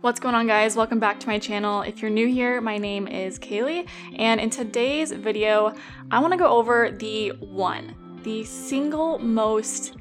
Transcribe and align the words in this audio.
What's 0.00 0.20
going 0.20 0.36
on, 0.36 0.46
guys? 0.46 0.76
Welcome 0.76 1.00
back 1.00 1.18
to 1.18 1.26
my 1.26 1.40
channel. 1.40 1.82
If 1.82 2.00
you're 2.00 2.10
new 2.10 2.28
here, 2.28 2.60
my 2.60 2.78
name 2.78 3.08
is 3.08 3.36
Kaylee, 3.36 3.88
and 4.16 4.40
in 4.40 4.48
today's 4.48 5.10
video, 5.10 5.74
I 6.12 6.20
want 6.20 6.32
to 6.32 6.38
go 6.38 6.46
over 6.46 6.92
the 6.92 7.30
one, 7.40 8.20
the 8.22 8.44
single 8.44 9.18
most 9.18 9.96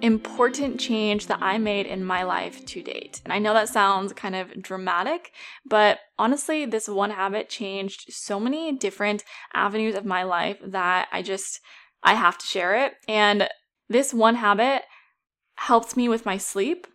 important 0.00 0.80
change 0.80 1.26
that 1.26 1.42
I 1.42 1.58
made 1.58 1.84
in 1.84 2.02
my 2.02 2.22
life 2.22 2.64
to 2.64 2.82
date. 2.82 3.20
And 3.24 3.34
I 3.34 3.38
know 3.38 3.52
that 3.52 3.68
sounds 3.68 4.14
kind 4.14 4.34
of 4.34 4.62
dramatic, 4.62 5.32
but 5.66 5.98
honestly, 6.18 6.64
this 6.64 6.88
one 6.88 7.10
habit 7.10 7.50
changed 7.50 8.10
so 8.14 8.40
many 8.40 8.72
different 8.72 9.24
avenues 9.52 9.94
of 9.94 10.06
my 10.06 10.22
life 10.22 10.56
that 10.64 11.08
I 11.12 11.20
just, 11.20 11.60
I 12.02 12.14
have 12.14 12.38
to 12.38 12.46
share 12.46 12.86
it. 12.86 12.94
And 13.06 13.46
this 13.90 14.14
one 14.14 14.36
habit 14.36 14.84
helped 15.56 15.98
me 15.98 16.08
with 16.08 16.24
my 16.24 16.38
sleep 16.38 16.86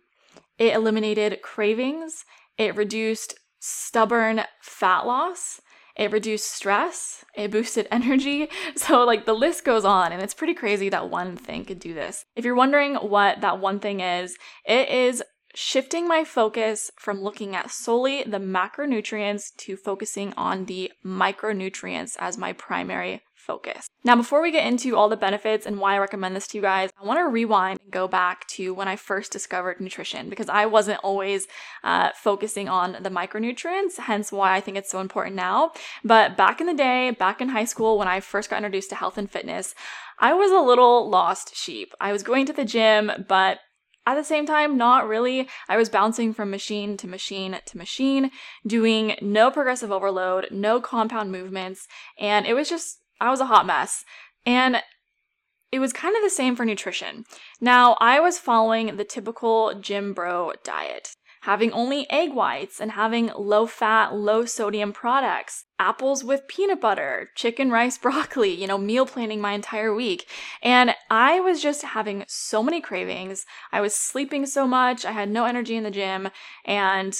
it 0.58 0.74
eliminated 0.74 1.40
cravings, 1.42 2.24
it 2.56 2.76
reduced 2.76 3.34
stubborn 3.60 4.42
fat 4.60 5.06
loss, 5.06 5.60
it 5.96 6.12
reduced 6.12 6.52
stress, 6.52 7.24
it 7.34 7.50
boosted 7.50 7.88
energy. 7.92 8.48
So, 8.76 9.04
like, 9.04 9.26
the 9.26 9.34
list 9.34 9.64
goes 9.64 9.84
on, 9.84 10.12
and 10.12 10.22
it's 10.22 10.34
pretty 10.34 10.54
crazy 10.54 10.88
that 10.88 11.10
one 11.10 11.36
thing 11.36 11.64
could 11.64 11.80
do 11.80 11.94
this. 11.94 12.24
If 12.36 12.44
you're 12.44 12.54
wondering 12.54 12.94
what 12.96 13.40
that 13.40 13.60
one 13.60 13.80
thing 13.80 14.00
is, 14.00 14.36
it 14.64 14.88
is 14.88 15.22
shifting 15.54 16.06
my 16.06 16.24
focus 16.24 16.90
from 16.96 17.20
looking 17.20 17.56
at 17.56 17.70
solely 17.70 18.22
the 18.22 18.38
macronutrients 18.38 19.54
to 19.56 19.76
focusing 19.76 20.32
on 20.36 20.66
the 20.66 20.92
micronutrients 21.04 22.16
as 22.20 22.38
my 22.38 22.52
primary 22.52 23.22
focus. 23.48 23.88
Now, 24.04 24.14
before 24.14 24.42
we 24.42 24.52
get 24.52 24.66
into 24.66 24.94
all 24.94 25.08
the 25.08 25.16
benefits 25.16 25.66
and 25.66 25.80
why 25.80 25.94
I 25.94 25.98
recommend 25.98 26.36
this 26.36 26.46
to 26.48 26.58
you 26.58 26.62
guys, 26.62 26.90
I 27.00 27.06
want 27.06 27.18
to 27.18 27.24
rewind 27.24 27.80
and 27.82 27.90
go 27.90 28.06
back 28.06 28.46
to 28.48 28.72
when 28.74 28.86
I 28.86 28.94
first 28.94 29.32
discovered 29.32 29.80
nutrition 29.80 30.28
because 30.28 30.48
I 30.48 30.66
wasn't 30.66 31.00
always 31.02 31.48
uh, 31.82 32.10
focusing 32.14 32.68
on 32.68 32.98
the 33.02 33.10
micronutrients, 33.10 33.96
hence 33.96 34.30
why 34.30 34.54
I 34.54 34.60
think 34.60 34.76
it's 34.76 34.90
so 34.90 35.00
important 35.00 35.34
now. 35.34 35.72
But 36.04 36.36
back 36.36 36.60
in 36.60 36.66
the 36.68 36.74
day, 36.74 37.10
back 37.10 37.40
in 37.40 37.48
high 37.48 37.64
school, 37.64 37.98
when 37.98 38.06
I 38.06 38.20
first 38.20 38.50
got 38.50 38.58
introduced 38.58 38.90
to 38.90 38.96
health 38.96 39.18
and 39.18 39.30
fitness, 39.30 39.74
I 40.20 40.34
was 40.34 40.52
a 40.52 40.60
little 40.60 41.08
lost 41.08 41.56
sheep. 41.56 41.94
I 42.00 42.12
was 42.12 42.22
going 42.22 42.44
to 42.46 42.52
the 42.52 42.64
gym, 42.64 43.10
but 43.28 43.60
at 44.06 44.14
the 44.14 44.24
same 44.24 44.46
time, 44.46 44.78
not 44.78 45.06
really. 45.06 45.48
I 45.68 45.76
was 45.76 45.90
bouncing 45.90 46.32
from 46.32 46.50
machine 46.50 46.96
to 46.98 47.06
machine 47.06 47.58
to 47.64 47.78
machine, 47.78 48.30
doing 48.66 49.16
no 49.20 49.50
progressive 49.50 49.92
overload, 49.92 50.48
no 50.50 50.80
compound 50.80 51.30
movements, 51.30 51.86
and 52.18 52.46
it 52.46 52.54
was 52.54 52.70
just 52.70 53.00
I 53.20 53.30
was 53.30 53.40
a 53.40 53.46
hot 53.46 53.66
mess. 53.66 54.04
And 54.46 54.82
it 55.70 55.80
was 55.80 55.92
kind 55.92 56.16
of 56.16 56.22
the 56.22 56.30
same 56.30 56.56
for 56.56 56.64
nutrition. 56.64 57.24
Now, 57.60 57.96
I 58.00 58.20
was 58.20 58.38
following 58.38 58.96
the 58.96 59.04
typical 59.04 59.74
gym 59.78 60.14
bro 60.14 60.52
diet, 60.64 61.12
having 61.42 61.72
only 61.72 62.10
egg 62.10 62.32
whites 62.32 62.80
and 62.80 62.92
having 62.92 63.30
low 63.36 63.66
fat, 63.66 64.14
low 64.14 64.46
sodium 64.46 64.92
products, 64.92 65.64
apples 65.78 66.24
with 66.24 66.48
peanut 66.48 66.80
butter, 66.80 67.28
chicken, 67.34 67.70
rice, 67.70 67.98
broccoli, 68.06 68.50
you 68.50 68.66
know, 68.66 68.78
meal 68.78 69.04
planning 69.04 69.40
my 69.40 69.52
entire 69.52 69.94
week. 69.94 70.26
And 70.62 70.94
I 71.10 71.40
was 71.40 71.62
just 71.62 71.82
having 71.82 72.24
so 72.26 72.62
many 72.62 72.80
cravings. 72.80 73.44
I 73.70 73.82
was 73.82 73.94
sleeping 73.94 74.46
so 74.46 74.66
much. 74.66 75.04
I 75.04 75.12
had 75.12 75.28
no 75.28 75.44
energy 75.44 75.76
in 75.76 75.84
the 75.84 75.90
gym. 75.90 76.30
And 76.64 77.14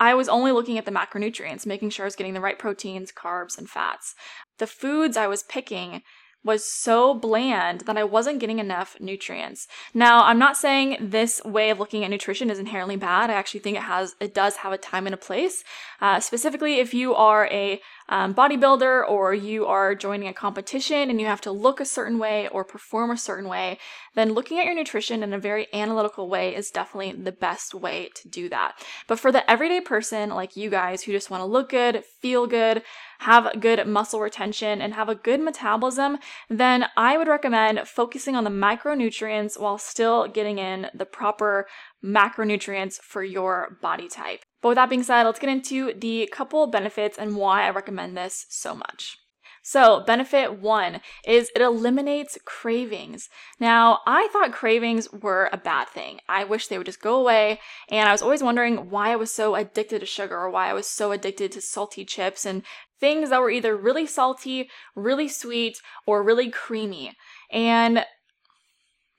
I 0.00 0.14
was 0.14 0.28
only 0.28 0.52
looking 0.52 0.78
at 0.78 0.84
the 0.84 0.92
macronutrients, 0.92 1.66
making 1.66 1.90
sure 1.90 2.04
I 2.04 2.06
was 2.06 2.16
getting 2.16 2.34
the 2.34 2.40
right 2.40 2.58
proteins, 2.58 3.12
carbs, 3.12 3.58
and 3.58 3.68
fats. 3.68 4.14
The 4.58 4.66
foods 4.66 5.16
I 5.16 5.26
was 5.26 5.42
picking 5.42 6.02
was 6.44 6.64
so 6.64 7.14
bland 7.14 7.82
that 7.82 7.98
I 7.98 8.04
wasn't 8.04 8.38
getting 8.38 8.58
enough 8.58 8.96
nutrients. 9.00 9.66
Now, 9.92 10.24
I'm 10.24 10.38
not 10.38 10.56
saying 10.56 10.96
this 11.00 11.42
way 11.44 11.70
of 11.70 11.78
looking 11.78 12.04
at 12.04 12.10
nutrition 12.10 12.48
is 12.48 12.58
inherently 12.58 12.96
bad. 12.96 13.28
I 13.28 13.34
actually 13.34 13.60
think 13.60 13.76
it 13.76 13.82
has, 13.82 14.14
it 14.20 14.34
does 14.34 14.56
have 14.56 14.72
a 14.72 14.78
time 14.78 15.06
and 15.06 15.14
a 15.14 15.18
place. 15.18 15.64
Uh, 16.00 16.20
specifically, 16.20 16.78
if 16.78 16.94
you 16.94 17.14
are 17.14 17.46
a 17.48 17.80
um, 18.08 18.34
bodybuilder 18.34 19.08
or 19.08 19.34
you 19.34 19.66
are 19.66 19.94
joining 19.94 20.28
a 20.28 20.32
competition 20.32 21.10
and 21.10 21.20
you 21.20 21.26
have 21.26 21.40
to 21.42 21.50
look 21.50 21.80
a 21.80 21.84
certain 21.84 22.18
way 22.18 22.48
or 22.48 22.64
perform 22.64 23.10
a 23.10 23.18
certain 23.18 23.48
way, 23.48 23.78
then 24.14 24.32
looking 24.32 24.58
at 24.58 24.64
your 24.64 24.74
nutrition 24.74 25.22
in 25.22 25.32
a 25.34 25.38
very 25.38 25.66
analytical 25.74 26.28
way 26.28 26.54
is 26.54 26.70
definitely 26.70 27.12
the 27.12 27.32
best 27.32 27.74
way 27.74 28.10
to 28.14 28.28
do 28.28 28.48
that. 28.48 28.80
But 29.06 29.18
for 29.18 29.30
the 29.30 29.48
everyday 29.50 29.80
person 29.80 30.30
like 30.30 30.56
you 30.56 30.70
guys 30.70 31.02
who 31.02 31.12
just 31.12 31.30
want 31.30 31.42
to 31.42 31.46
look 31.46 31.70
good, 31.70 32.04
feel 32.20 32.46
good, 32.46 32.82
have 33.18 33.60
good 33.60 33.86
muscle 33.86 34.20
retention, 34.20 34.80
and 34.80 34.94
have 34.94 35.08
a 35.08 35.14
good 35.14 35.40
metabolism, 35.40 36.18
then 36.48 36.86
I 36.96 37.16
would 37.16 37.28
recommend 37.28 37.86
focusing 37.86 38.36
on 38.36 38.44
the 38.44 38.50
micronutrients 38.50 39.58
while 39.60 39.78
still 39.78 40.28
getting 40.28 40.58
in 40.58 40.88
the 40.94 41.06
proper 41.06 41.66
macronutrients 42.04 43.00
for 43.00 43.22
your 43.22 43.78
body 43.82 44.08
type. 44.08 44.40
But 44.62 44.70
with 44.70 44.76
that 44.76 44.90
being 44.90 45.02
said, 45.02 45.24
let's 45.24 45.38
get 45.38 45.50
into 45.50 45.92
the 45.94 46.28
couple 46.32 46.66
benefits 46.66 47.18
and 47.18 47.36
why 47.36 47.66
I 47.66 47.70
recommend 47.70 48.16
this 48.16 48.46
so 48.48 48.74
much. 48.74 49.18
So, 49.62 50.00
benefit 50.00 50.60
one 50.60 51.02
is 51.26 51.50
it 51.54 51.60
eliminates 51.60 52.38
cravings. 52.46 53.28
Now, 53.60 53.98
I 54.06 54.28
thought 54.32 54.50
cravings 54.52 55.12
were 55.12 55.50
a 55.52 55.58
bad 55.58 55.88
thing. 55.88 56.20
I 56.26 56.44
wish 56.44 56.68
they 56.68 56.78
would 56.78 56.86
just 56.86 57.02
go 57.02 57.16
away. 57.16 57.60
And 57.90 58.08
I 58.08 58.12
was 58.12 58.22
always 58.22 58.42
wondering 58.42 58.88
why 58.88 59.10
I 59.12 59.16
was 59.16 59.30
so 59.30 59.54
addicted 59.54 59.98
to 59.98 60.06
sugar 60.06 60.38
or 60.38 60.48
why 60.48 60.70
I 60.70 60.72
was 60.72 60.86
so 60.86 61.12
addicted 61.12 61.52
to 61.52 61.60
salty 61.60 62.06
chips 62.06 62.46
and 62.46 62.62
things 63.00 63.30
that 63.30 63.40
were 63.40 63.50
either 63.50 63.76
really 63.76 64.06
salty, 64.06 64.68
really 64.94 65.28
sweet, 65.28 65.80
or 66.06 66.22
really 66.22 66.50
creamy. 66.50 67.12
And 67.50 68.04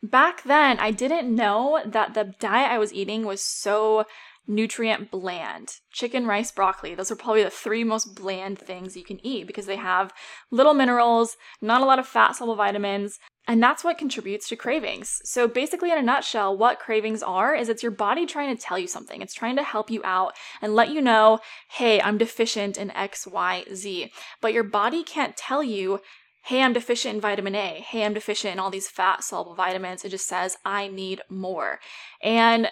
back 0.03 0.43
then, 0.43 0.79
I 0.79 0.91
didn't 0.91 1.33
know 1.33 1.81
that 1.85 2.13
the 2.13 2.33
diet 2.39 2.71
I 2.71 2.77
was 2.77 2.93
eating 2.93 3.25
was 3.25 3.43
so 3.43 4.05
nutrient 4.49 5.11
bland. 5.11 5.75
Chicken, 5.91 6.25
rice, 6.25 6.51
broccoli, 6.51 6.95
those 6.95 7.11
are 7.11 7.15
probably 7.15 7.43
the 7.43 7.49
three 7.49 7.83
most 7.83 8.15
bland 8.15 8.57
things 8.57 8.97
you 8.97 9.03
can 9.03 9.23
eat 9.25 9.45
because 9.45 9.67
they 9.67 9.75
have 9.75 10.11
little 10.49 10.73
minerals, 10.73 11.37
not 11.61 11.81
a 11.81 11.85
lot 11.85 11.99
of 11.99 12.07
fat 12.07 12.35
soluble 12.35 12.55
vitamins, 12.55 13.19
and 13.47 13.61
that's 13.61 13.83
what 13.83 13.97
contributes 13.97 14.49
to 14.49 14.55
cravings. 14.55 15.21
So, 15.23 15.47
basically, 15.47 15.91
in 15.91 15.97
a 15.97 16.01
nutshell, 16.01 16.57
what 16.57 16.79
cravings 16.79 17.23
are 17.23 17.55
is 17.55 17.69
it's 17.69 17.83
your 17.83 17.91
body 17.91 18.25
trying 18.25 18.55
to 18.55 18.61
tell 18.61 18.77
you 18.77 18.87
something. 18.87 19.21
It's 19.21 19.33
trying 19.33 19.55
to 19.55 19.63
help 19.63 19.89
you 19.89 20.01
out 20.03 20.33
and 20.61 20.75
let 20.75 20.89
you 20.89 21.01
know, 21.01 21.39
hey, 21.71 22.01
I'm 22.01 22.17
deficient 22.17 22.77
in 22.77 22.91
X, 22.91 23.27
Y, 23.27 23.65
Z. 23.73 24.11
But 24.41 24.53
your 24.53 24.63
body 24.63 25.03
can't 25.03 25.37
tell 25.37 25.63
you, 25.63 25.99
hey, 26.45 26.61
I'm 26.61 26.73
deficient 26.73 27.15
in 27.15 27.21
vitamin 27.21 27.55
A. 27.55 27.83
Hey, 27.87 28.03
I'm 28.03 28.13
deficient 28.13 28.53
in 28.53 28.59
all 28.59 28.71
these 28.71 28.89
fat 28.89 29.23
soluble 29.23 29.55
vitamins. 29.55 30.03
It 30.03 30.09
just 30.09 30.27
says, 30.27 30.57
I 30.65 30.87
need 30.87 31.21
more. 31.29 31.79
And 32.23 32.69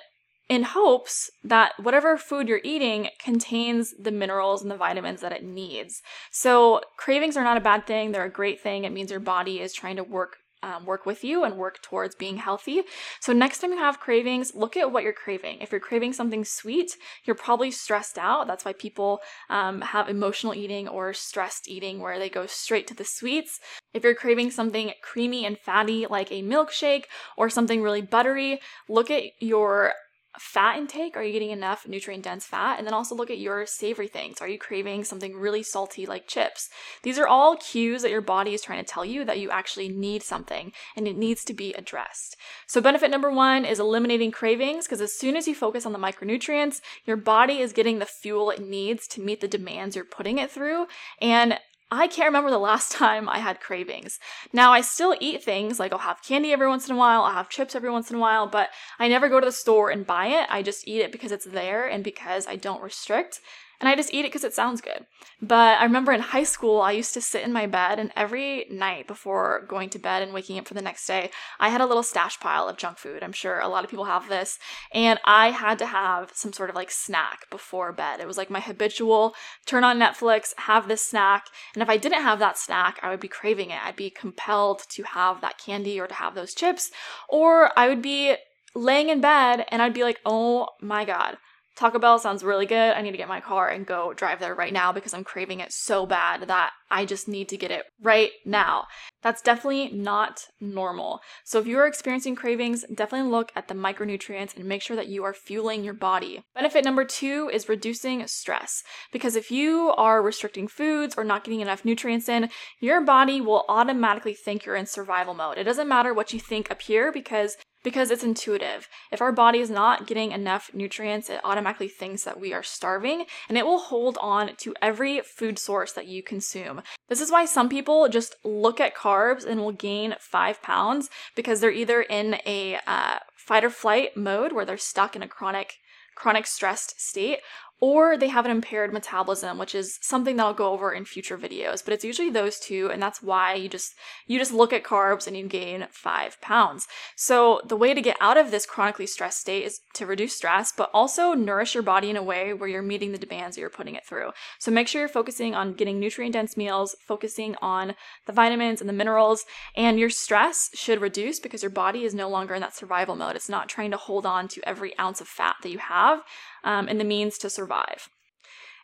in 0.50 0.64
hopes 0.64 1.30
that 1.44 1.74
whatever 1.78 2.18
food 2.18 2.48
you're 2.48 2.62
eating 2.64 3.10
contains 3.20 3.94
the 4.00 4.12
minerals 4.12 4.62
and 4.62 4.72
the 4.72 4.78
vitamins 4.78 5.22
that 5.22 5.34
it 5.34 5.44
needs. 5.44 6.02
So, 6.32 6.82
cravings 6.98 7.36
are 7.36 7.44
not 7.44 7.58
a 7.58 7.62
bad 7.62 7.86
thing, 7.86 8.12
they're 8.12 8.24
a 8.24 8.30
great 8.30 8.62
thing. 8.62 8.86
It 8.86 8.94
means 8.94 9.12
your 9.12 9.20
body 9.20 9.60
is 9.60 9.74
trying 9.74 9.98
to 9.98 10.04
work 10.04 10.38
um, 10.64 10.86
work 10.86 11.06
with 11.06 11.24
you 11.24 11.44
and 11.44 11.56
work 11.56 11.82
towards 11.84 12.16
being 12.16 12.38
healthy. 12.38 12.82
So, 13.20 13.32
next 13.32 13.60
time 13.60 13.72
you 13.72 13.78
have 13.78 14.00
cravings, 14.00 14.56
look 14.56 14.76
at 14.76 14.92
what 14.92 15.04
you're 15.04 15.14
craving. 15.14 15.60
If 15.62 15.72
you're 15.72 15.80
craving 15.80 16.14
something 16.14 16.44
sweet, 16.44 16.98
you're 17.26 17.36
probably 17.36 17.70
stressed 17.70 18.18
out. 18.18 18.48
That's 18.48 18.66
why 18.66 18.74
people 18.74 19.20
um, 19.50 19.82
have 19.82 20.10
emotional 20.10 20.56
eating 20.56 20.88
or 20.88 21.14
stressed 21.14 21.68
eating, 21.68 22.00
where 22.00 22.18
they 22.18 22.30
go 22.30 22.48
straight 22.48 22.88
to 22.88 22.96
the 22.96 23.06
sweets. 23.06 23.60
If 23.94 24.04
you're 24.04 24.16
craving 24.16 24.52
something 24.52 24.94
creamy 25.04 25.46
and 25.46 25.60
fatty, 25.60 26.08
like 26.08 26.32
a 26.32 26.42
milkshake 26.42 27.06
or 27.38 27.50
something 27.50 27.82
really 27.82 28.02
buttery, 28.02 28.60
look 28.90 29.12
at 29.12 29.24
your 29.40 29.94
fat 30.40 30.78
intake? 30.78 31.16
Are 31.16 31.24
you 31.24 31.32
getting 31.32 31.52
enough 31.52 31.88
nutrient 31.88 32.24
dense 32.24 32.46
fat? 32.46 32.78
And 32.78 32.86
then 32.86 32.94
also 32.94 33.16
look 33.16 33.30
at 33.30 33.40
your 33.40 33.66
savory 33.66 34.08
things. 34.08 34.42
Are 34.42 34.48
you 34.48 34.58
craving 34.58 35.04
something 35.04 35.36
really 35.36 35.64
salty 35.64 36.06
like 36.06 36.28
chips? 36.28 36.70
These 37.04 37.18
are 37.18 37.28
all 37.28 37.58
cues 37.58 38.02
that 38.02 38.12
your 38.12 38.22
body 38.22 38.54
is 38.54 38.62
trying 38.62 38.84
to 38.84 38.90
tell 38.90 39.06
you 39.06 39.26
that 39.26 39.40
you 39.40 39.50
actually 39.50 39.90
need 39.90 40.24
something 40.24 40.72
and 40.96 41.08
it 41.08 41.18
needs 41.18 41.44
to 41.46 41.54
be 41.54 41.74
addressed. 41.74 42.36
So, 42.68 42.82
benefit 42.82 43.12
number 43.12 43.32
one 43.32 43.66
is 43.66 43.80
eliminating 43.80 44.32
cravings 44.32 44.86
because 44.86 45.02
as 45.02 45.18
soon 45.18 45.36
as 45.36 45.48
you 45.48 45.56
focus 45.56 45.86
on 45.86 45.94
the 45.94 46.00
micronutrients, 46.00 46.82
your 47.06 47.18
body 47.18 47.60
is 47.60 47.74
getting 47.74 48.00
the 48.00 48.06
fuel 48.06 48.50
it 48.50 48.62
needs 48.62 49.08
to 49.08 49.22
meet 49.22 49.42
the 49.42 49.48
demands 49.48 49.96
you're 49.96 50.06
putting 50.06 50.38
it 50.38 50.52
through. 50.52 50.88
And 51.22 51.60
I 51.90 52.08
can't 52.08 52.28
remember 52.28 52.50
the 52.50 52.58
last 52.58 52.92
time 52.94 53.30
I 53.30 53.40
had 53.40 53.62
cravings. 53.62 54.20
Now, 54.52 54.72
I 54.72 54.82
still 54.82 55.16
eat 55.20 55.44
things 55.44 55.80
like 55.80 55.92
I'll 55.92 56.00
have 56.00 56.24
candy 56.24 56.52
every 56.52 56.68
once 56.68 56.88
in 56.88 56.96
a 56.96 56.98
while, 56.98 57.24
I'll 57.24 57.34
have 57.34 57.50
chips 57.50 57.76
every 57.76 57.90
once 57.90 58.10
in 58.10 58.18
a 58.18 58.20
while, 58.20 58.48
but 58.48 58.70
I 59.00 59.08
never 59.08 59.30
go 59.30 59.40
to 59.40 59.46
the 59.46 59.52
store 59.52 59.90
and 59.90 60.06
buy 60.06 60.28
it. 60.28 60.48
I 60.50 60.62
just 60.62 60.88
eat 60.88 61.02
it 61.02 61.12
because 61.12 61.32
it's 61.32 61.46
there 61.46 61.88
and 61.88 62.04
because 62.04 62.48
I 62.48 62.56
don't 62.56 62.84
restrict 62.84 63.40
and 63.80 63.88
I 63.88 63.96
just 63.96 64.14
eat 64.14 64.22
it 64.22 64.30
because 64.30 64.44
it 64.44 64.54
sounds 64.54 64.82
good. 64.82 65.06
But 65.40 65.80
I 65.80 65.84
remember 65.84 66.12
in 66.12 66.22
high 66.22 66.44
school, 66.44 66.82
I 66.82 66.94
used 66.94 67.14
to 67.14 67.22
sit 67.22 67.44
in 67.44 67.54
my 67.54 67.68
bed, 67.68 68.00
and 68.00 68.12
every 68.16 68.66
night 68.72 69.08
before 69.08 69.66
going 69.68 69.90
to 69.92 70.00
bed 70.00 70.24
and 70.24 70.34
waking 70.34 70.58
up 70.58 70.68
for 70.68 70.74
the 70.74 70.82
next 70.82 71.06
day, 71.06 71.30
I 71.60 71.70
had 71.70 71.82
a 71.82 71.86
little 71.86 72.02
stash 72.02 72.40
pile 72.40 72.68
of 72.68 72.78
junk 72.78 72.98
food. 72.98 73.22
I'm 73.22 73.34
sure 73.34 73.60
a 73.60 73.68
lot 73.68 73.84
of 73.84 73.90
people 73.90 74.06
have 74.06 74.30
this. 74.30 74.58
And 74.94 75.20
I 75.26 75.52
had 75.52 75.78
to 75.80 75.86
have 75.86 76.32
some 76.34 76.54
sort 76.54 76.72
of 76.72 76.76
like 76.76 76.90
snack 76.90 77.50
before 77.52 77.92
bed. 77.92 78.20
It 78.20 78.28
was 78.28 78.38
like 78.38 78.50
my 78.50 78.60
habitual 78.60 79.36
turn 79.68 79.84
on 79.84 80.00
Netflix, 80.00 80.54
have 80.58 80.88
this 80.88 81.06
snack. 81.06 81.46
And 81.76 81.84
if 81.84 81.90
I 81.90 81.98
didn't 81.98 82.24
have 82.24 82.40
that 82.40 82.58
snack, 82.58 83.00
I 83.04 83.10
would 83.10 83.20
be 83.20 83.28
craving 83.28 83.70
it. 83.70 83.84
I'd 83.84 83.96
be 83.96 84.10
compelled 84.10 84.84
to 84.90 85.04
have 85.04 85.42
that 85.42 85.60
candy 85.60 86.00
or 86.00 86.08
to 86.08 86.14
have 86.16 86.34
those 86.34 86.56
chips, 86.56 86.90
or 87.30 87.78
I 87.78 87.88
would 87.88 88.02
be 88.02 88.36
laying 88.74 89.10
in 89.10 89.22
bed 89.22 89.66
and 89.70 89.82
I'd 89.82 89.94
be 89.94 90.04
like, 90.04 90.20
oh 90.26 90.70
my 90.82 91.06
God 91.06 91.38
Taco 91.78 92.00
Bell 92.00 92.18
sounds 92.18 92.44
really 92.44 92.66
good. 92.66 92.96
I 92.96 93.02
need 93.02 93.12
to 93.12 93.18
get 93.18 93.28
my 93.28 93.40
car 93.40 93.70
and 93.70 93.86
go 93.86 94.12
drive 94.12 94.40
there 94.40 94.56
right 94.56 94.74
now 94.74 94.92
because 94.92 95.14
I'm 95.14 95.24
craving 95.24 95.60
it 95.60 95.72
so 95.72 96.08
bad 96.08 96.48
that 96.48 96.72
I 96.90 97.06
just 97.06 97.28
need 97.28 97.50
to 97.50 97.58
get 97.58 97.70
it 97.70 97.86
right 98.02 98.32
now. 98.46 98.88
That's 99.22 99.44
definitely 99.44 99.90
not 99.90 100.46
normal. 100.60 101.20
So 101.44 101.60
if 101.60 101.68
you 101.68 101.78
are 101.78 101.86
experiencing 101.86 102.36
cravings, 102.36 102.84
definitely 102.92 103.30
look 103.30 103.52
at 103.56 103.68
the 103.68 103.76
micronutrients 103.76 104.56
and 104.56 104.66
make 104.66 104.82
sure 104.82 104.96
that 104.96 105.08
you 105.08 105.24
are 105.24 105.36
fueling 105.36 105.84
your 105.84 105.94
body. 105.94 106.42
Benefit 106.56 106.84
number 106.84 107.06
two 107.06 107.52
is 107.54 107.70
reducing 107.70 108.26
stress 108.26 108.82
because 109.12 109.36
if 109.36 109.52
you 109.52 109.94
are 109.98 110.24
restricting 110.24 110.68
foods 110.68 111.14
or 111.16 111.24
not 111.24 111.44
getting 111.44 111.62
enough 111.62 111.86
nutrients 111.86 112.28
in, 112.28 112.50
your 112.80 113.02
body 113.02 113.40
will 113.40 113.66
automatically 113.70 114.34
think 114.34 114.66
you're 114.66 114.76
in 114.76 114.88
survival 114.88 115.36
mode. 115.36 115.60
It 115.60 115.66
doesn't 115.66 115.88
matter 115.88 116.12
what 116.12 116.34
you 116.34 116.40
think 116.40 116.72
up 116.72 116.82
here 116.82 117.12
because 117.12 117.56
because 117.84 118.12
it's 118.12 118.24
intuitive. 118.24 118.88
If 119.12 119.22
our 119.22 119.32
body 119.32 119.60
is 119.60 119.70
not 119.70 120.08
getting 120.08 120.32
enough 120.32 120.72
nutrients, 120.74 121.30
it 121.30 121.42
automatically 121.44 121.88
thinks 121.88 122.24
that 122.24 122.40
we 122.40 122.54
are 122.54 122.64
starving 122.64 123.26
and 123.48 123.58
it 123.58 123.66
will 123.66 123.80
hold 123.80 124.18
on 124.22 124.56
to 124.58 124.76
every 124.82 125.22
food 125.22 125.60
source 125.60 125.94
that 125.94 126.08
you 126.08 126.24
consume. 126.24 126.82
This 127.10 127.22
is 127.22 127.32
why 127.32 127.46
some 127.46 127.70
people 127.70 128.10
just 128.10 128.36
look 128.44 128.80
at 128.80 128.96
carbs 128.96 129.46
and 129.46 129.62
will 129.62 129.72
gain 129.72 130.16
five 130.20 130.62
pounds 130.62 131.10
because 131.36 131.62
they're 131.62 131.72
either 131.72 132.02
in 132.02 132.40
a 132.46 132.80
uh, 132.88 133.20
fight 133.36 133.64
or 133.64 133.70
flight 133.70 134.18
mode 134.18 134.52
where 134.52 134.66
they're 134.66 134.78
stuck 134.78 135.16
in 135.16 135.24
a 135.24 135.28
chronic 135.28 135.76
chronic 136.16 136.48
stressed 136.48 137.00
state 137.00 137.40
or 137.80 138.18
they 138.18 138.28
have 138.28 138.46
an 138.46 138.52
impaired 138.52 138.92
metabolism 138.92 139.58
which 139.58 139.76
is 139.76 140.00
something 140.02 140.36
that 140.36 140.44
I'll 140.44 140.54
go 140.54 140.72
over 140.72 140.92
in 140.92 141.06
future 141.06 141.38
videos 141.38 141.84
but 141.84 141.94
it's 141.94 142.04
usually 142.04 142.30
those 142.30 142.60
two 142.60 142.90
and 142.92 143.02
that's 143.02 143.22
why 143.22 143.54
you 143.54 143.70
just 143.70 143.94
you 144.26 144.40
just 144.40 144.52
look 144.52 144.74
at 144.74 144.84
carbs 144.84 145.28
and 145.28 145.38
you 145.38 145.48
gain 145.48 145.88
5 145.92 146.42
pounds 146.42 146.88
so 147.16 147.62
the 147.66 147.76
way 147.76 147.94
to 147.94 148.02
get 148.02 148.18
out 148.20 148.38
of 148.38 148.52
this 148.52 148.66
chronically 148.66 149.06
stressed 149.06 149.40
state 149.40 149.64
is 149.64 149.80
to 149.94 150.06
reduce 150.06 150.36
stress 150.36 150.74
but 150.76 150.90
also 150.94 151.34
nourish 151.34 151.74
your 151.74 151.84
body 151.84 152.10
in 152.10 152.18
a 152.18 152.24
way 152.24 152.54
where 152.54 152.70
you're 152.70 152.82
meeting 152.82 153.12
the 153.12 153.18
demands 153.18 153.56
that 153.56 153.62
you're 153.62 153.70
putting 153.70 153.96
it 153.96 154.06
through 154.06 154.32
so 154.60 154.72
make 154.72 154.88
sure 154.88 155.02
you're 155.02 155.10
focusing 155.10 155.54
on 155.54 155.74
getting 155.74 156.00
nutrient 156.00 156.34
dense 156.34 156.58
meals 156.58 156.96
focusing 157.08 157.56
on 157.62 157.94
the 158.26 158.34
vitamins 158.34 158.82
and 158.82 158.90
the 158.90 158.94
minerals 158.94 159.46
and 159.76 160.00
your 160.00 160.10
stress 160.10 160.70
should 160.74 161.02
reduce 161.02 161.40
because 161.40 161.62
your 161.62 161.70
body 161.70 162.04
is 162.04 162.16
no 162.16 162.28
longer 162.28 162.56
in 162.56 162.62
that 162.62 162.76
survival 162.76 163.16
mode 163.16 163.36
it's 163.36 163.50
not 163.50 163.70
trying 163.70 163.92
to 163.92 163.98
hold 163.98 164.26
on 164.26 164.48
to 164.48 164.62
every 164.68 164.98
ounce 164.98 165.22
of 165.22 165.28
fat 165.28 165.56
that 165.62 165.72
you 165.72 165.78
have 165.78 166.24
um, 166.68 166.88
and 166.90 167.00
the 167.00 167.06
means 167.06 167.38
to 167.40 167.50
survive. 167.50 167.67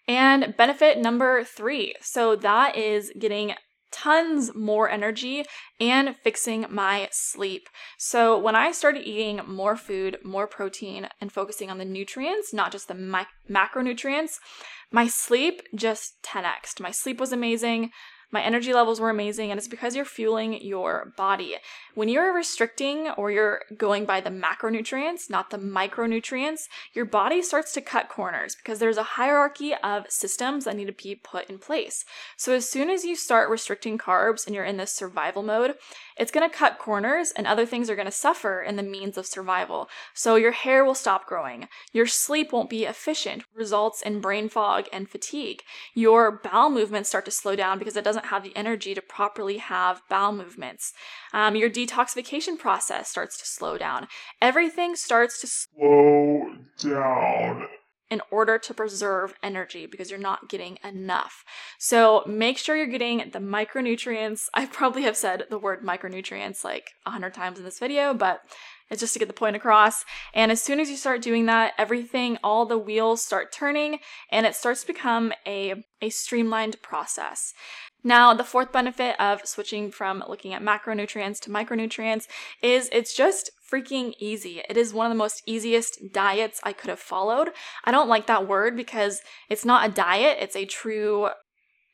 And 0.08 0.56
benefit 0.58 0.98
number 0.98 1.44
three 1.44 1.96
so 2.02 2.36
that 2.36 2.76
is 2.76 3.12
getting 3.18 3.54
tons 3.94 4.54
more 4.56 4.90
energy 4.90 5.46
and 5.80 6.16
fixing 6.18 6.66
my 6.70 7.08
sleep. 7.12 7.70
So, 7.98 8.38
when 8.38 8.56
I 8.56 8.72
started 8.72 9.08
eating 9.08 9.42
more 9.48 9.78
food, 9.78 10.18
more 10.26 10.48
protein, 10.48 11.08
and 11.22 11.32
focusing 11.32 11.70
on 11.70 11.78
the 11.78 11.86
nutrients, 11.86 12.54
not 12.54 12.72
just 12.72 12.88
the 12.88 13.22
macronutrients, 13.50 14.40
my 14.92 15.08
sleep 15.08 15.62
just 15.76 16.16
10x. 16.24 16.82
My 16.82 16.92
sleep 16.92 17.20
was 17.20 17.32
amazing. 17.32 17.92
My 18.34 18.42
energy 18.42 18.74
levels 18.74 19.00
were 19.00 19.12
amazing, 19.12 19.52
and 19.52 19.60
it's 19.60 19.68
because 19.68 19.96
you're 19.96 20.06
fueling 20.06 20.60
your 20.60 21.14
body. 21.16 21.58
When 21.94 22.10
you're 22.10 22.34
restricting 22.34 23.10
or 23.12 23.30
you're 23.30 23.62
going 23.78 24.06
by 24.06 24.22
the 24.22 24.32
macronutrients, 24.32 25.30
not 25.30 25.52
the 25.52 25.60
micronutrients, 25.60 26.68
your 26.94 27.06
body 27.06 27.44
starts 27.44 27.74
to 27.74 27.82
cut 27.82 28.10
corners 28.10 28.56
because 28.56 28.80
there's 28.80 28.98
a 28.98 29.04
hierarchy 29.04 29.76
of 29.76 30.10
systems 30.10 30.66
that 30.66 30.76
need 30.76 30.88
to 30.88 30.94
be 30.94 31.14
put 31.14 31.48
in 31.48 31.60
place. 31.60 32.06
So, 32.36 32.54
as 32.54 32.68
soon 32.68 32.90
as 32.90 33.06
you 33.06 33.16
start 33.16 33.52
restricting 33.52 34.00
carbs 34.00 34.48
and 34.48 34.56
you're 34.56 34.66
in 34.66 34.78
this 34.78 34.92
survival 34.92 35.44
mode, 35.44 35.76
it's 36.18 36.32
going 36.32 36.50
to 36.50 36.56
cut 36.56 36.80
corners 36.80 37.32
and 37.32 37.48
other 37.48 37.66
things 37.66 37.90
are 37.90 37.96
going 37.96 38.06
to 38.06 38.12
suffer 38.12 38.62
in 38.62 38.76
the 38.76 38.84
means 38.84 39.18
of 39.18 39.26
survival. 39.26 39.90
So 40.14 40.36
your 40.36 40.52
hair 40.52 40.84
will 40.86 40.96
stop 40.96 41.26
growing. 41.26 41.68
Your 41.92 42.08
sleep 42.08 42.52
won't 42.52 42.70
be 42.70 42.86
efficient, 42.86 43.44
results 43.56 44.02
in 44.02 44.22
brain 44.22 44.50
fog 44.50 44.86
and 44.92 45.10
fatigue. 45.10 45.64
Your 45.94 46.32
bowel 46.32 46.70
movements 46.70 47.10
start 47.10 47.26
to 47.26 47.32
slow 47.32 47.56
down 47.56 47.80
because 47.80 47.98
it 47.98 48.04
doesn't 48.04 48.26
have 48.26 48.44
the 48.44 48.56
energy 48.56 48.94
to 48.94 49.02
properly 49.02 49.58
have 49.58 50.02
bowel 50.10 50.34
movements. 50.34 50.94
Um, 51.34 51.56
your 51.56 51.70
detoxification 51.70 52.58
process 52.58 53.10
starts 53.10 53.38
to 53.40 53.46
slow 53.46 53.78
down. 53.78 54.08
Everything 54.42 54.96
starts 54.96 55.42
to 55.42 55.48
slow 55.48 56.56
down 56.78 57.68
in 58.14 58.22
order 58.30 58.60
to 58.60 58.76
preserve 58.76 59.34
energy 59.42 59.88
because 59.88 60.12
you're 60.12 60.20
not 60.20 60.48
getting 60.48 60.78
enough. 60.84 61.44
So 61.80 62.24
make 62.28 62.60
sure 62.60 62.76
you're 62.76 62.86
getting 62.86 63.32
the 63.32 63.40
micronutrients. 63.40 64.50
I 64.54 64.68
probably 64.68 65.02
have 65.02 65.18
said 65.18 65.46
the 65.50 65.58
word 65.58 65.82
micronutrients 65.82 66.64
like 66.64 66.92
a 67.08 67.10
hundred 67.10 67.34
times 67.34 67.58
in 67.58 67.66
this 67.66 67.80
video, 67.80 68.14
but 68.14 68.42
it's 68.90 69.00
just 69.00 69.14
to 69.14 69.20
get 69.20 69.28
the 69.28 69.34
point 69.34 69.56
across. 69.56 70.06
And 70.34 70.52
as 70.52 70.62
soon 70.62 70.80
as 70.80 70.90
you 70.90 70.98
start 70.98 71.22
doing 71.22 71.46
that, 71.48 71.74
everything, 71.78 72.38
all 72.44 72.66
the 72.66 72.78
wheels 72.78 73.24
start 73.24 73.52
turning 73.52 74.00
and 74.32 74.46
it 74.46 74.56
starts 74.56 74.82
to 74.82 74.88
become 74.88 75.34
a, 75.46 75.84
a 76.02 76.10
streamlined 76.10 76.82
process. 76.82 77.54
Now, 78.04 78.34
the 78.34 78.44
fourth 78.44 78.72
benefit 78.74 79.20
of 79.20 79.48
switching 79.48 79.90
from 79.90 80.24
looking 80.28 80.54
at 80.54 80.62
macronutrients 80.62 81.40
to 81.42 81.50
micronutrients 81.50 82.28
is 82.62 82.90
it's 82.92 83.16
just 83.16 83.50
freaking 83.72 84.14
easy. 84.20 84.62
It 84.70 84.76
is 84.76 84.94
one 84.94 85.06
of 85.06 85.12
the 85.12 85.18
most 85.18 85.42
easiest 85.48 86.12
diets 86.12 86.60
I 86.64 86.74
could 86.74 86.90
have 86.90 87.00
followed. 87.00 87.52
I 87.86 87.92
don't 87.92 88.10
like 88.10 88.28
that 88.28 88.48
word 88.48 88.76
because 88.76 89.22
it's 89.50 89.64
not 89.64 89.90
a 89.90 89.94
diet, 89.94 90.38
it's 90.42 90.56
a 90.56 90.66
true 90.66 91.30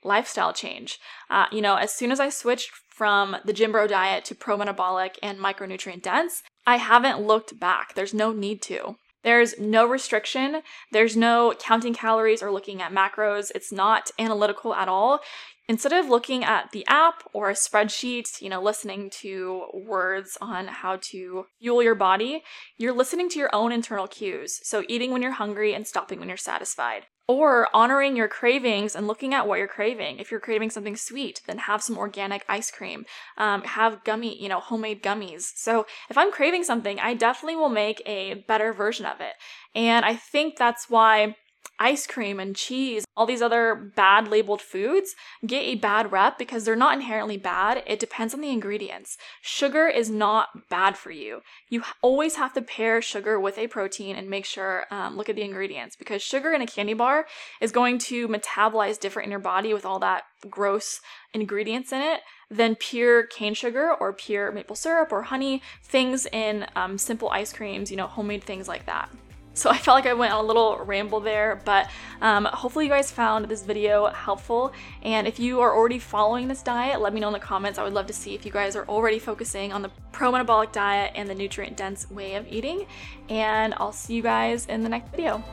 lifestyle 0.03 0.53
change. 0.53 0.99
Uh, 1.29 1.45
you 1.51 1.61
know, 1.61 1.75
as 1.75 1.93
soon 1.93 2.11
as 2.11 2.19
I 2.19 2.29
switched 2.29 2.71
from 2.89 3.37
the 3.45 3.53
Gym 3.53 3.71
Bro 3.71 3.87
diet 3.87 4.25
to 4.25 4.35
pro 4.35 4.57
metabolic 4.57 5.17
and 5.23 5.39
micronutrient 5.39 6.01
dense, 6.01 6.43
I 6.65 6.77
haven't 6.77 7.25
looked 7.25 7.59
back. 7.59 7.95
There's 7.95 8.13
no 8.13 8.31
need 8.31 8.61
to. 8.63 8.97
There's 9.23 9.59
no 9.59 9.85
restriction. 9.85 10.61
There's 10.91 11.17
no 11.17 11.53
counting 11.59 11.93
calories 11.93 12.41
or 12.41 12.51
looking 12.51 12.81
at 12.81 12.93
macros. 12.93 13.51
It's 13.53 13.71
not 13.71 14.11
analytical 14.17 14.73
at 14.73 14.87
all. 14.87 15.19
Instead 15.67 15.93
of 15.93 16.09
looking 16.09 16.43
at 16.43 16.71
the 16.71 16.85
app 16.87 17.23
or 17.31 17.49
a 17.49 17.53
spreadsheet, 17.53 18.41
you 18.41 18.49
know, 18.49 18.61
listening 18.61 19.09
to 19.11 19.65
words 19.73 20.35
on 20.41 20.67
how 20.67 20.97
to 21.01 21.45
fuel 21.59 21.83
your 21.83 21.93
body, 21.93 22.43
you're 22.77 22.93
listening 22.93 23.29
to 23.29 23.37
your 23.37 23.53
own 23.53 23.71
internal 23.71 24.07
cues. 24.07 24.59
So, 24.63 24.83
eating 24.87 25.11
when 25.11 25.21
you're 25.21 25.33
hungry 25.33 25.75
and 25.75 25.85
stopping 25.85 26.19
when 26.19 26.27
you're 26.27 26.37
satisfied. 26.37 27.05
Or 27.29 27.69
honoring 27.75 28.15
your 28.15 28.27
cravings 28.27 28.95
and 28.95 29.05
looking 29.05 29.35
at 29.35 29.47
what 29.47 29.59
you're 29.59 29.67
craving. 29.67 30.17
If 30.17 30.31
you're 30.31 30.39
craving 30.39 30.71
something 30.71 30.95
sweet, 30.95 31.41
then 31.45 31.59
have 31.59 31.83
some 31.83 31.95
organic 31.95 32.43
ice 32.49 32.71
cream. 32.71 33.05
Um, 33.37 33.61
have 33.65 34.03
gummy, 34.03 34.41
you 34.41 34.49
know, 34.49 34.59
homemade 34.59 35.03
gummies. 35.03 35.51
So 35.55 35.85
if 36.09 36.17
I'm 36.17 36.31
craving 36.31 36.63
something, 36.63 36.99
I 36.99 37.13
definitely 37.13 37.57
will 37.57 37.69
make 37.69 38.01
a 38.07 38.43
better 38.47 38.73
version 38.73 39.05
of 39.05 39.21
it. 39.21 39.33
And 39.75 40.05
I 40.05 40.15
think 40.15 40.57
that's 40.57 40.89
why 40.89 41.35
ice 41.79 42.05
cream 42.05 42.39
and 42.39 42.55
cheese, 42.55 43.05
all 43.15 43.25
these 43.25 43.41
other 43.41 43.91
bad 43.95 44.27
labeled 44.27 44.61
foods 44.61 45.15
get 45.45 45.61
a 45.61 45.75
bad 45.75 46.11
rep 46.11 46.37
because 46.37 46.63
they're 46.63 46.75
not 46.75 46.93
inherently 46.93 47.37
bad. 47.37 47.83
It 47.87 47.99
depends 47.99 48.33
on 48.33 48.41
the 48.41 48.51
ingredients. 48.51 49.17
Sugar 49.41 49.87
is 49.87 50.09
not 50.09 50.69
bad 50.69 50.97
for 50.97 51.11
you. 51.11 51.41
You 51.69 51.83
always 52.01 52.35
have 52.35 52.53
to 52.53 52.61
pair 52.61 53.01
sugar 53.01 53.39
with 53.39 53.57
a 53.57 53.67
protein 53.67 54.15
and 54.15 54.29
make 54.29 54.45
sure, 54.45 54.85
um, 54.91 55.15
look 55.15 55.29
at 55.29 55.35
the 55.35 55.43
ingredients 55.43 55.95
because 55.95 56.21
sugar 56.21 56.51
in 56.51 56.61
a 56.61 56.67
candy 56.67 56.93
bar 56.93 57.25
is 57.61 57.71
going 57.71 57.97
to 57.99 58.27
metabolize 58.27 58.99
different 58.99 59.27
in 59.27 59.31
your 59.31 59.39
body 59.39 59.73
with 59.73 59.85
all 59.85 59.99
that 59.99 60.23
gross 60.49 61.01
ingredients 61.33 61.91
in 61.91 62.01
it 62.01 62.21
than 62.49 62.75
pure 62.75 63.23
cane 63.23 63.53
sugar 63.53 63.93
or 63.93 64.11
pure 64.11 64.51
maple 64.51 64.75
syrup 64.75 65.11
or 65.11 65.23
honey, 65.23 65.61
things 65.83 66.25
in 66.31 66.65
um, 66.75 66.97
simple 66.97 67.29
ice 67.29 67.53
creams, 67.53 67.91
you 67.91 67.97
know, 67.97 68.07
homemade 68.07 68.43
things 68.43 68.67
like 68.67 68.85
that. 68.85 69.09
So 69.53 69.69
I 69.69 69.77
felt 69.77 69.95
like 69.95 70.05
I 70.05 70.13
went 70.13 70.31
on 70.31 70.43
a 70.43 70.47
little 70.47 70.77
ramble 70.77 71.19
there, 71.19 71.61
but 71.65 71.89
um, 72.21 72.45
hopefully 72.45 72.85
you 72.85 72.91
guys 72.91 73.11
found 73.11 73.45
this 73.45 73.63
video 73.63 74.07
helpful. 74.07 74.71
And 75.01 75.27
if 75.27 75.37
you 75.37 75.59
are 75.59 75.75
already 75.75 75.99
following 75.99 76.47
this 76.47 76.61
diet, 76.61 77.01
let 77.01 77.13
me 77.13 77.19
know 77.19 77.27
in 77.27 77.33
the 77.33 77.39
comments. 77.39 77.77
I 77.77 77.83
would 77.83 77.93
love 77.93 78.07
to 78.07 78.13
see 78.13 78.33
if 78.35 78.45
you 78.45 78.51
guys 78.51 78.77
are 78.77 78.85
already 78.87 79.19
focusing 79.19 79.73
on 79.73 79.81
the 79.81 79.91
pro-metabolic 80.13 80.71
diet 80.71 81.11
and 81.15 81.29
the 81.29 81.35
nutrient-dense 81.35 82.09
way 82.09 82.35
of 82.35 82.47
eating. 82.47 82.85
And 83.27 83.73
I'll 83.77 83.91
see 83.91 84.13
you 84.13 84.21
guys 84.21 84.65
in 84.67 84.81
the 84.81 84.89
next 84.89 85.11
video. 85.11 85.43